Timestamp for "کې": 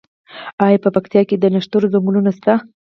1.29-1.35